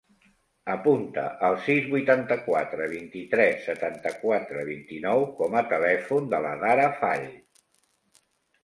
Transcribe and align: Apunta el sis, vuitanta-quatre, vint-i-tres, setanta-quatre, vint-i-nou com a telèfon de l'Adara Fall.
Apunta 0.75 1.25
el 1.49 1.57
sis, 1.65 1.85
vuitanta-quatre, 1.91 2.87
vint-i-tres, 2.95 3.61
setanta-quatre, 3.69 4.65
vint-i-nou 4.73 5.29
com 5.43 5.61
a 5.61 5.65
telèfon 5.77 6.35
de 6.35 6.43
l'Adara 6.49 6.91
Fall. 7.05 7.31